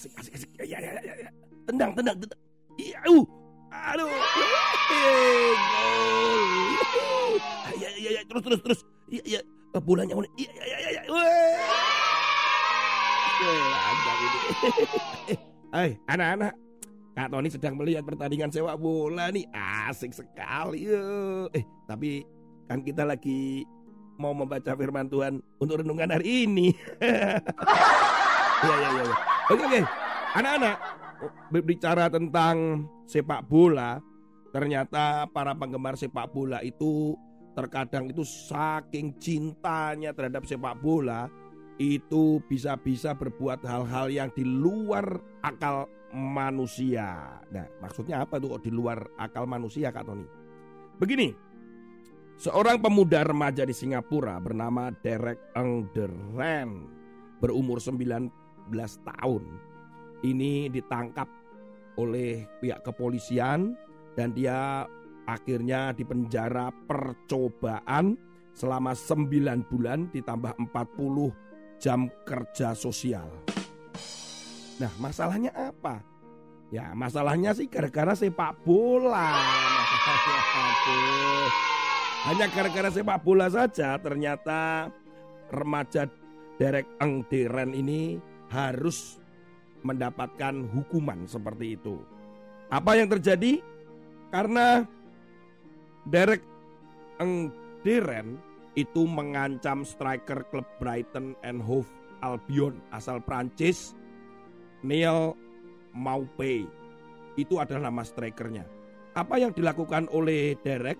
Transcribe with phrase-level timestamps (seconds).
[0.00, 0.48] Asik asik asik.
[0.64, 1.30] Ya ya ya ya
[1.68, 2.40] tendang tendang tendang.
[2.80, 3.24] Iya uh.
[3.68, 4.08] Aduh.
[5.68, 6.40] Gol
[7.76, 8.80] ya ya ya terus terus terus.
[9.12, 9.40] Iya iya.
[9.76, 11.20] Bolanya iya iya iya iya.
[15.70, 16.52] Hai anak-anak
[17.12, 19.44] Kak Tony sedang melihat pertandingan sepak bola nih.
[19.52, 20.88] Asik sekali
[21.52, 22.24] Eh tapi
[22.72, 23.68] kan kita lagi
[24.16, 26.72] mau membaca firman Tuhan untuk renungan hari ini.
[28.60, 29.82] Iya iya iya Oke oke,
[30.38, 30.76] anak-anak
[31.50, 33.98] berbicara tentang sepak bola,
[34.54, 37.18] ternyata para penggemar sepak bola itu
[37.58, 41.26] terkadang itu saking cintanya terhadap sepak bola
[41.82, 47.42] itu bisa-bisa berbuat hal-hal yang di luar akal manusia.
[47.50, 50.30] Nah, maksudnya apa tuh di luar akal manusia Kak Tony?
[51.02, 51.34] Begini,
[52.38, 56.86] seorang pemuda remaja di Singapura bernama Derek Eng Deren
[57.42, 58.39] berumur 9
[59.02, 59.44] tahun
[60.22, 61.28] ini ditangkap
[61.98, 63.76] oleh pihak kepolisian
[64.14, 64.86] dan dia
[65.28, 68.16] akhirnya dipenjara percobaan
[68.54, 73.28] selama 9 bulan ditambah 40 jam kerja sosial.
[74.80, 76.00] Nah, masalahnya apa?
[76.70, 79.34] Ya, masalahnya sih gara-gara sepak bola.
[82.30, 84.92] Hanya gara-gara sepak bola saja ternyata
[85.50, 86.06] remaja
[86.60, 89.16] Derek Eng ini harus
[89.86, 92.02] mendapatkan hukuman seperti itu.
[92.68, 93.62] Apa yang terjadi?
[94.30, 94.84] Karena
[96.06, 96.44] Derek
[97.18, 98.38] Engderen
[98.78, 101.90] itu mengancam striker klub Brighton and Hove
[102.22, 103.96] Albion asal Prancis
[104.86, 105.34] Neil
[105.92, 106.64] Maupay.
[107.34, 108.64] Itu adalah nama strikernya.
[109.16, 110.98] Apa yang dilakukan oleh Derek?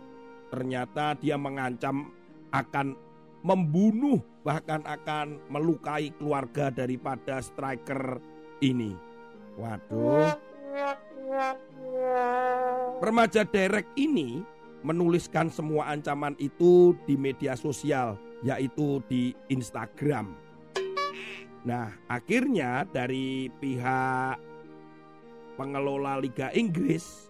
[0.51, 2.11] Ternyata dia mengancam
[2.51, 2.99] akan
[3.41, 8.21] membunuh bahkan akan melukai keluarga daripada striker
[8.61, 8.97] ini.
[9.57, 10.37] Waduh.
[13.01, 14.45] Remaja Derek ini
[14.81, 20.33] menuliskan semua ancaman itu di media sosial, yaitu di Instagram.
[21.61, 24.41] Nah, akhirnya dari pihak
[25.61, 27.29] pengelola Liga Inggris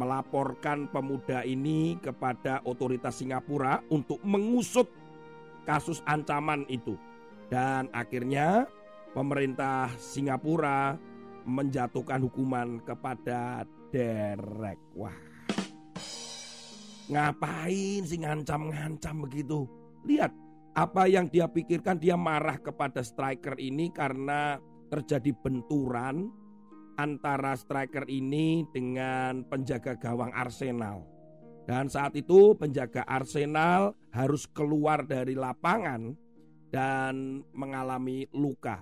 [0.00, 4.88] melaporkan pemuda ini kepada otoritas Singapura untuk mengusut
[5.68, 6.96] kasus ancaman itu.
[7.52, 8.64] Dan akhirnya
[9.12, 10.96] pemerintah Singapura
[11.44, 14.80] menjatuhkan hukuman kepada Derek.
[14.96, 15.16] Wah.
[17.08, 19.64] Ngapain sih ngancam-ngancam begitu?
[20.04, 20.32] Lihat
[20.76, 24.60] apa yang dia pikirkan dia marah kepada striker ini karena
[24.92, 26.28] terjadi benturan
[27.00, 31.17] antara striker ini dengan penjaga gawang Arsenal.
[31.68, 36.16] Dan saat itu penjaga Arsenal harus keluar dari lapangan
[36.72, 38.80] dan mengalami luka.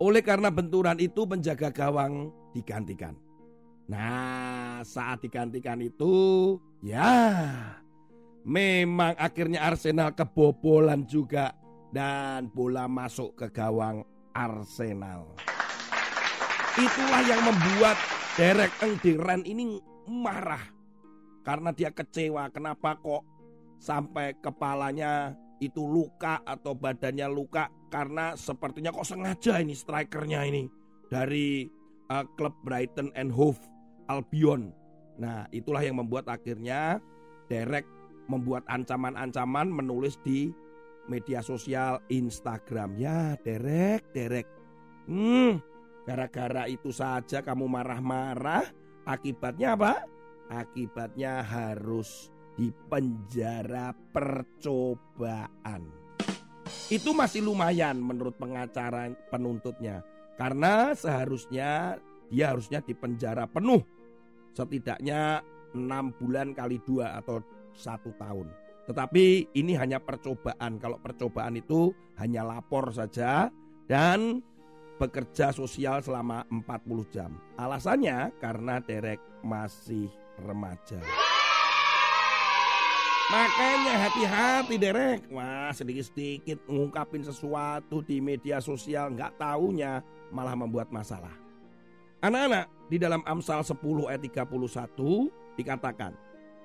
[0.00, 3.12] Oleh karena benturan itu penjaga gawang digantikan.
[3.92, 7.12] Nah, saat digantikan itu ya
[8.48, 11.52] memang akhirnya Arsenal kebobolan juga
[11.92, 14.00] dan bola masuk ke gawang
[14.32, 15.36] Arsenal.
[16.80, 18.00] Itulah yang membuat
[18.40, 19.76] Derek Engdiran ini
[20.08, 20.73] marah
[21.44, 23.22] karena dia kecewa kenapa kok
[23.78, 30.66] sampai kepalanya itu luka atau badannya luka karena sepertinya kok sengaja ini strikernya ini
[31.12, 31.68] dari
[32.10, 33.60] uh, klub Brighton and Hove
[34.10, 34.72] Albion.
[35.20, 36.98] Nah, itulah yang membuat akhirnya
[37.46, 37.86] Derek
[38.26, 40.50] membuat ancaman-ancaman menulis di
[41.06, 42.96] media sosial Instagram.
[42.96, 44.48] Ya, Derek, Derek.
[45.04, 45.60] Hmm,
[46.08, 48.64] gara-gara itu saja kamu marah-marah,
[49.04, 50.08] akibatnya apa?
[50.52, 55.88] Akibatnya harus dipenjara percobaan.
[56.88, 60.04] Itu masih lumayan menurut pengacara penuntutnya.
[60.36, 61.98] Karena seharusnya
[62.28, 63.82] dia harusnya dipenjara penuh.
[64.54, 65.42] Setidaknya
[65.74, 67.42] enam bulan kali dua atau
[67.74, 68.50] satu tahun.
[68.84, 70.76] Tetapi ini hanya percobaan.
[70.78, 73.48] Kalau percobaan itu hanya lapor saja
[73.88, 74.44] dan
[75.00, 77.34] bekerja sosial selama 40 jam.
[77.58, 80.06] Alasannya karena Derek masih
[80.42, 81.00] remaja.
[83.24, 85.26] Makanya hati-hati derek.
[85.32, 91.32] Wah sedikit-sedikit ngungkapin sesuatu di media sosial nggak taunya malah membuat masalah.
[92.20, 96.12] Anak-anak di dalam Amsal 10 ayat 31 dikatakan.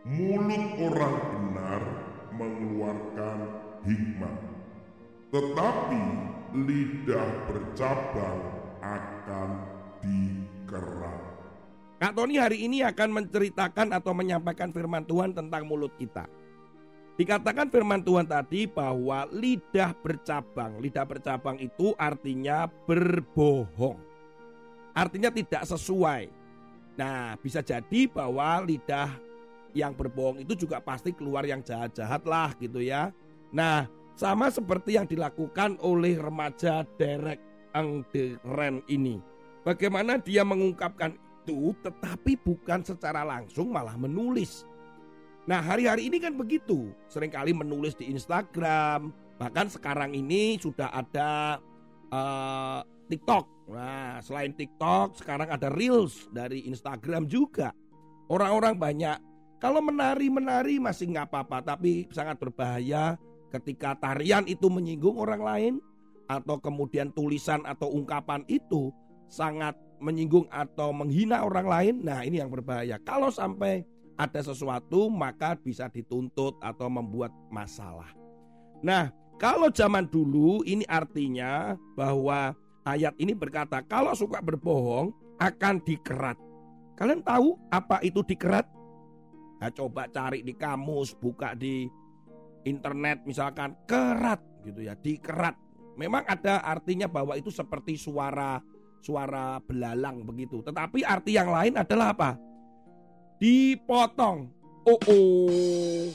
[0.07, 1.83] Mulut orang benar
[2.35, 3.39] mengeluarkan
[3.83, 4.35] hikmat.
[5.29, 6.03] Tetapi
[6.63, 8.39] lidah bercabang
[8.79, 9.49] akan
[10.01, 11.28] dikerat.
[11.99, 16.31] Kak Tony hari ini akan menceritakan atau menyampaikan firman Tuhan tentang mulut kita.
[17.19, 20.79] Dikatakan firman Tuhan tadi bahwa lidah bercabang.
[20.79, 23.99] Lidah bercabang itu artinya berbohong.
[24.95, 26.31] Artinya tidak sesuai.
[26.95, 29.11] Nah, bisa jadi bahwa lidah
[29.75, 33.11] yang berbohong itu juga pasti keluar yang jahat-jahat lah gitu ya.
[33.51, 37.43] Nah, sama seperti yang dilakukan oleh remaja Derek
[37.75, 39.19] Angderen ini.
[39.67, 44.69] Bagaimana dia mengungkapkan itu tetapi bukan secara langsung malah menulis
[45.49, 49.09] Nah hari-hari ini kan begitu, sering kali menulis di Instagram,
[49.41, 51.57] bahkan sekarang ini sudah ada
[52.13, 53.73] uh, TikTok.
[53.73, 57.73] Nah selain TikTok sekarang ada Reels dari Instagram juga.
[58.29, 59.17] Orang-orang banyak
[59.57, 63.17] kalau menari-menari masih nggak apa-apa, tapi sangat berbahaya
[63.49, 65.73] ketika tarian itu menyinggung orang lain
[66.29, 68.93] atau kemudian tulisan atau ungkapan itu
[69.25, 71.95] sangat menyinggung atau menghina orang lain.
[72.03, 72.97] Nah ini yang berbahaya.
[73.03, 73.83] Kalau sampai
[74.19, 78.11] ada sesuatu maka bisa dituntut atau membuat masalah.
[78.83, 82.51] Nah, kalau zaman dulu ini artinya bahwa
[82.83, 86.35] ayat ini berkata kalau suka berbohong akan dikerat.
[86.99, 88.67] Kalian tahu apa itu dikerat?
[89.63, 91.87] Nah, coba cari di kamus, buka di
[92.67, 95.55] internet misalkan kerat gitu ya, dikerat.
[95.95, 98.59] Memang ada artinya bahwa itu seperti suara
[98.99, 100.63] suara belalang begitu.
[100.63, 102.31] Tetapi arti yang lain adalah apa?
[103.39, 104.51] dipotong.
[104.83, 106.05] Oh, oh.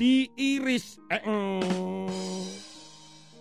[0.00, 0.96] diiris.
[1.12, 2.08] Eh, mm.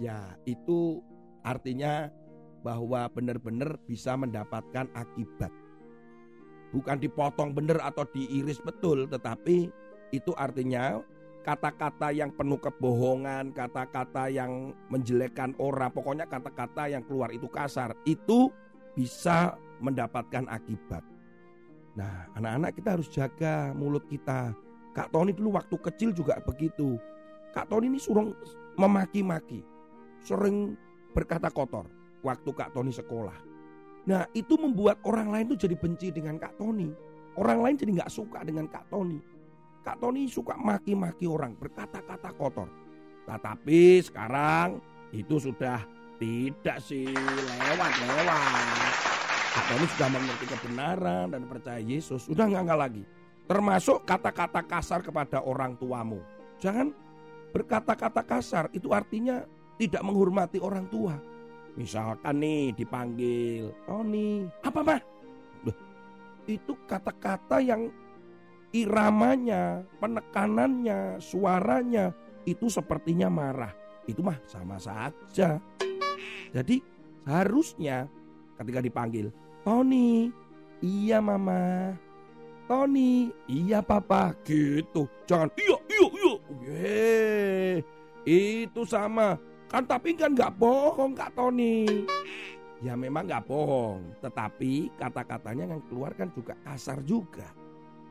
[0.03, 0.99] Ya, itu
[1.43, 2.11] artinya
[2.59, 5.51] bahwa benar-benar bisa mendapatkan akibat.
[6.75, 9.71] Bukan dipotong benar atau diiris betul, tetapi
[10.11, 10.99] itu artinya
[11.47, 18.51] kata-kata yang penuh kebohongan, kata-kata yang menjelekkan orang, pokoknya kata-kata yang keluar itu kasar, itu
[18.99, 20.99] bisa mendapatkan akibat.
[21.95, 24.51] Nah, anak-anak kita harus jaga mulut kita.
[24.91, 26.99] Kak Tony dulu waktu kecil juga begitu.
[27.55, 28.35] Kak Tony ini suruh
[28.75, 29.63] memaki-maki,
[30.19, 30.75] sering
[31.15, 31.87] berkata kotor
[32.27, 33.39] waktu Kak Tony sekolah.
[34.03, 36.91] Nah, itu membuat orang lain tuh jadi benci dengan Kak Tony.
[37.39, 39.23] Orang lain jadi nggak suka dengan Kak Tony.
[39.79, 42.67] Kak Tony suka maki-maki orang, berkata-kata kotor.
[43.23, 44.83] Tetapi sekarang
[45.15, 45.87] itu sudah
[46.19, 47.07] tidak sih
[47.63, 48.88] lewat-lewat.
[49.67, 52.29] Tony sudah mengerti kebenaran dan percaya Yesus.
[52.29, 53.03] Sudah nggak lagi.
[53.49, 56.21] Termasuk kata-kata kasar kepada orang tuamu.
[56.61, 56.93] Jangan
[57.49, 58.69] berkata-kata kasar.
[58.71, 59.41] Itu artinya
[59.81, 61.17] tidak menghormati orang tua.
[61.73, 64.45] Misalkan nih dipanggil Tony.
[64.61, 65.01] Apa mah?
[66.49, 67.89] Itu kata-kata yang
[68.73, 72.13] iramanya, penekanannya, suaranya
[72.45, 73.73] itu sepertinya marah.
[74.05, 75.61] Itu mah sama saja.
[76.49, 76.81] Jadi
[77.29, 78.09] harusnya
[78.57, 79.29] ketika dipanggil
[79.63, 80.31] Tony,
[80.79, 81.91] iya mama.
[82.69, 84.31] Tony, iya papa.
[84.45, 85.09] Gitu.
[85.25, 86.33] Jangan iya, iya, iya.
[86.63, 87.73] Yeay.
[88.23, 89.35] Itu sama.
[89.69, 92.05] Kan tapi kan nggak bohong Kak Tony.
[92.79, 94.21] Ya memang nggak bohong.
[94.21, 97.49] Tetapi kata-katanya yang keluar kan juga kasar juga.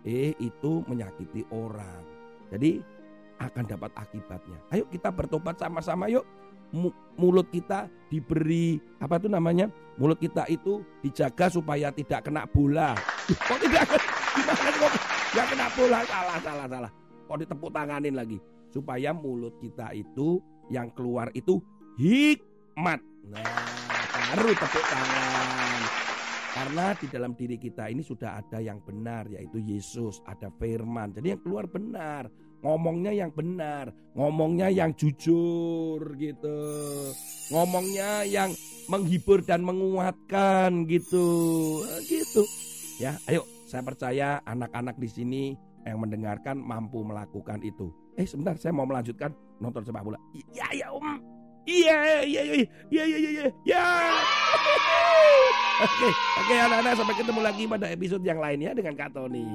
[0.02, 2.02] Eh itu menyakiti orang.
[2.50, 2.82] Jadi
[3.38, 4.58] akan dapat akibatnya.
[4.74, 6.26] Ayo kita bertobat sama-sama yuk
[7.18, 9.68] mulut kita diberi apa itu namanya?
[9.98, 12.94] Mulut kita itu dijaga supaya tidak kena bola.
[13.48, 13.84] Kok tidak
[14.38, 14.70] gimana
[15.34, 15.98] kok kena bola?
[16.06, 16.90] Salah salah salah.
[17.26, 18.38] Kok ditepuk tanganin lagi?
[18.70, 20.38] Supaya mulut kita itu
[20.70, 21.58] yang keluar itu
[21.98, 23.00] hikmat.
[23.28, 23.88] Nah
[24.28, 25.80] baru tepuk tangan.
[26.48, 31.12] Karena di dalam diri kita ini sudah ada yang benar yaitu Yesus ada firman.
[31.12, 32.28] Jadi yang keluar benar
[32.62, 36.58] ngomongnya yang benar, ngomongnya yang jujur gitu.
[37.54, 38.50] Ngomongnya yang
[38.90, 41.28] menghibur dan menguatkan gitu.
[42.06, 42.42] Gitu.
[42.98, 45.42] Ya, ayo saya percaya anak-anak di sini
[45.86, 47.92] yang mendengarkan mampu melakukan itu.
[48.18, 49.30] Eh sebentar saya mau melanjutkan
[49.62, 50.18] nonton sepak bola.
[50.34, 51.06] Iya ya Om.
[51.68, 53.84] Iya iya iya iya iya iya iya.
[55.78, 59.46] Oke, oke anak-anak sampai ketemu lagi pada episode yang lainnya dengan Kak Tony.